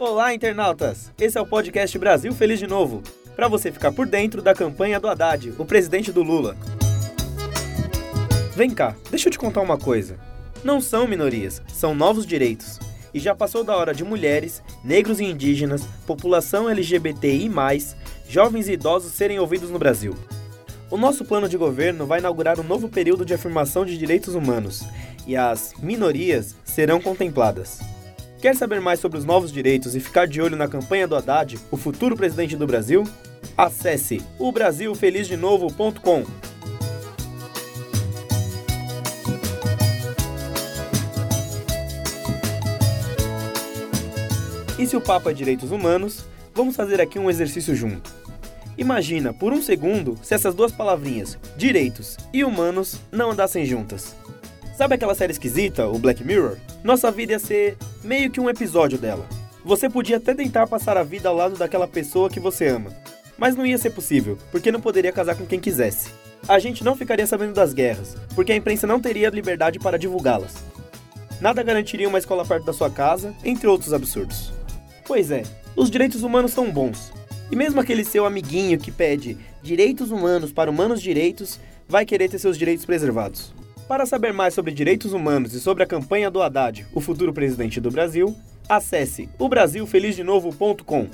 Olá, 0.00 0.32
internautas! 0.32 1.12
Esse 1.18 1.36
é 1.36 1.40
o 1.42 1.46
podcast 1.46 1.98
Brasil 1.98 2.32
Feliz 2.32 2.58
de 2.58 2.66
Novo, 2.66 3.02
para 3.36 3.48
você 3.48 3.70
ficar 3.70 3.92
por 3.92 4.06
dentro 4.06 4.40
da 4.40 4.54
campanha 4.54 4.98
do 4.98 5.06
Haddad, 5.06 5.52
o 5.58 5.64
presidente 5.66 6.10
do 6.10 6.22
Lula. 6.22 6.56
Vem 8.56 8.70
cá, 8.70 8.96
deixa 9.10 9.28
eu 9.28 9.30
te 9.30 9.38
contar 9.38 9.60
uma 9.60 9.76
coisa. 9.76 10.18
Não 10.64 10.80
são 10.80 11.06
minorias, 11.06 11.60
são 11.68 11.94
novos 11.94 12.24
direitos. 12.24 12.80
E 13.12 13.20
já 13.20 13.34
passou 13.34 13.62
da 13.62 13.76
hora 13.76 13.92
de 13.92 14.02
mulheres, 14.02 14.62
negros 14.82 15.20
e 15.20 15.24
indígenas, 15.24 15.86
população 16.06 16.66
LGBTI, 16.66 17.50
jovens 18.26 18.68
e 18.68 18.72
idosos 18.72 19.12
serem 19.12 19.38
ouvidos 19.38 19.68
no 19.68 19.78
Brasil. 19.78 20.14
O 20.90 20.96
nosso 20.96 21.26
plano 21.26 21.46
de 21.46 21.58
governo 21.58 22.06
vai 22.06 22.20
inaugurar 22.20 22.58
um 22.58 22.64
novo 22.64 22.88
período 22.88 23.22
de 23.22 23.34
afirmação 23.34 23.84
de 23.84 23.98
direitos 23.98 24.34
humanos 24.34 24.82
e 25.26 25.36
as 25.36 25.74
minorias 25.78 26.56
serão 26.64 27.02
contempladas. 27.02 27.80
Quer 28.40 28.56
saber 28.56 28.80
mais 28.80 29.00
sobre 29.00 29.18
os 29.18 29.24
novos 29.26 29.52
direitos 29.52 29.94
e 29.94 30.00
ficar 30.00 30.26
de 30.26 30.40
olho 30.40 30.56
na 30.56 30.66
campanha 30.66 31.06
do 31.06 31.14
Haddad, 31.14 31.58
o 31.70 31.76
futuro 31.76 32.16
presidente 32.16 32.56
do 32.56 32.66
Brasil? 32.66 33.04
Acesse 33.54 34.22
o 34.38 34.50
brasilfelizdenovo.com. 34.50 36.24
E 44.78 44.86
se 44.86 44.96
o 44.96 45.00
papo 45.02 45.28
é 45.28 45.34
direitos 45.34 45.70
humanos, 45.70 46.24
vamos 46.54 46.74
fazer 46.74 46.98
aqui 46.98 47.18
um 47.18 47.28
exercício 47.28 47.74
junto. 47.74 48.10
Imagina, 48.78 49.34
por 49.34 49.52
um 49.52 49.60
segundo, 49.60 50.18
se 50.22 50.32
essas 50.32 50.54
duas 50.54 50.72
palavrinhas, 50.72 51.38
direitos 51.58 52.16
e 52.32 52.42
humanos, 52.42 52.98
não 53.12 53.32
andassem 53.32 53.66
juntas. 53.66 54.16
Sabe 54.80 54.94
aquela 54.94 55.14
série 55.14 55.32
esquisita, 55.32 55.86
o 55.86 55.98
Black 55.98 56.24
Mirror? 56.24 56.56
Nossa 56.82 57.10
vida 57.10 57.32
ia 57.32 57.38
ser 57.38 57.76
meio 58.02 58.30
que 58.30 58.40
um 58.40 58.48
episódio 58.48 58.96
dela. 58.96 59.28
Você 59.62 59.90
podia 59.90 60.16
até 60.16 60.32
tentar 60.32 60.66
passar 60.66 60.96
a 60.96 61.02
vida 61.02 61.28
ao 61.28 61.36
lado 61.36 61.54
daquela 61.54 61.86
pessoa 61.86 62.30
que 62.30 62.40
você 62.40 62.68
ama, 62.68 62.90
mas 63.36 63.54
não 63.54 63.66
ia 63.66 63.76
ser 63.76 63.90
possível, 63.90 64.38
porque 64.50 64.72
não 64.72 64.80
poderia 64.80 65.12
casar 65.12 65.34
com 65.34 65.44
quem 65.44 65.60
quisesse. 65.60 66.08
A 66.48 66.58
gente 66.58 66.82
não 66.82 66.96
ficaria 66.96 67.26
sabendo 67.26 67.52
das 67.52 67.74
guerras, 67.74 68.16
porque 68.34 68.52
a 68.52 68.56
imprensa 68.56 68.86
não 68.86 68.98
teria 68.98 69.28
liberdade 69.28 69.78
para 69.78 69.98
divulgá-las. 69.98 70.54
Nada 71.42 71.62
garantiria 71.62 72.08
uma 72.08 72.18
escola 72.18 72.46
perto 72.46 72.64
da 72.64 72.72
sua 72.72 72.88
casa, 72.88 73.34
entre 73.44 73.66
outros 73.66 73.92
absurdos. 73.92 74.50
Pois 75.06 75.30
é, 75.30 75.42
os 75.76 75.90
direitos 75.90 76.22
humanos 76.22 76.52
são 76.52 76.70
bons. 76.70 77.12
E 77.52 77.54
mesmo 77.54 77.82
aquele 77.82 78.02
seu 78.02 78.24
amiguinho 78.24 78.78
que 78.78 78.90
pede 78.90 79.36
direitos 79.62 80.10
humanos 80.10 80.54
para 80.54 80.70
humanos 80.70 81.02
direitos, 81.02 81.60
vai 81.86 82.06
querer 82.06 82.30
ter 82.30 82.38
seus 82.38 82.56
direitos 82.56 82.86
preservados. 82.86 83.52
Para 83.90 84.06
saber 84.06 84.32
mais 84.32 84.54
sobre 84.54 84.72
direitos 84.72 85.12
humanos 85.12 85.52
e 85.52 85.58
sobre 85.58 85.82
a 85.82 85.86
campanha 85.86 86.30
do 86.30 86.40
Haddad, 86.40 86.86
o 86.94 87.00
futuro 87.00 87.32
presidente 87.32 87.80
do 87.80 87.90
Brasil, 87.90 88.36
acesse 88.68 89.28
o 89.36 89.48
brasilfelizdenovo.com. 89.48 91.08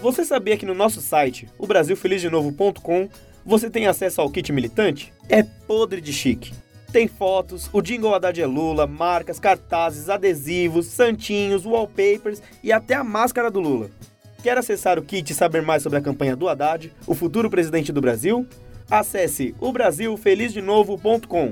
Você 0.00 0.24
sabia 0.24 0.56
que 0.56 0.64
no 0.64 0.72
nosso 0.72 1.02
site, 1.02 1.46
o 1.58 1.66
brasilfelizdenovo.com, 1.66 3.10
você 3.44 3.68
tem 3.68 3.86
acesso 3.86 4.22
ao 4.22 4.30
kit 4.30 4.50
militante? 4.50 5.12
É 5.28 5.42
podre 5.42 6.00
de 6.00 6.10
chique. 6.10 6.54
Tem 6.90 7.06
fotos, 7.06 7.68
o 7.70 7.82
jingle 7.82 8.14
Haddad 8.14 8.40
é 8.40 8.46
Lula, 8.46 8.86
marcas, 8.86 9.38
cartazes, 9.38 10.08
adesivos, 10.08 10.86
santinhos, 10.86 11.66
wallpapers 11.66 12.40
e 12.64 12.72
até 12.72 12.94
a 12.94 13.04
máscara 13.04 13.50
do 13.50 13.60
Lula. 13.60 13.90
Quer 14.42 14.58
acessar 14.58 14.98
o 14.98 15.02
kit 15.02 15.30
e 15.30 15.34
saber 15.34 15.62
mais 15.62 15.84
sobre 15.84 16.00
a 16.00 16.02
campanha 16.02 16.34
do 16.34 16.48
Haddad, 16.48 16.92
o 17.06 17.14
futuro 17.14 17.48
presidente 17.48 17.92
do 17.92 18.00
Brasil? 18.00 18.44
Acesse 18.90 19.54
o 19.60 19.72
brasilfelizdenovo.com. 19.72 21.50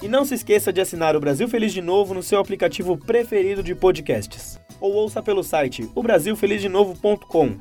E 0.00 0.08
não 0.08 0.24
se 0.24 0.34
esqueça 0.34 0.72
de 0.72 0.80
assinar 0.80 1.16
o 1.16 1.20
Brasil 1.20 1.48
Feliz 1.48 1.72
de 1.72 1.82
Novo 1.82 2.14
no 2.14 2.22
seu 2.22 2.38
aplicativo 2.38 2.96
preferido 2.96 3.60
de 3.60 3.74
podcasts. 3.74 4.60
Ou 4.80 4.92
ouça 4.92 5.20
pelo 5.20 5.42
site 5.42 5.90
obrasilfelizdenovo.com. 5.96 7.56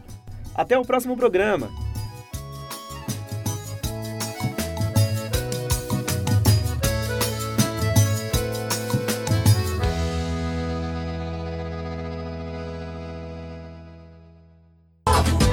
Até 0.54 0.78
o 0.78 0.84
próximo 0.86 1.18
programa! 1.18 1.89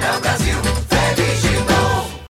Caucas. 0.07 0.46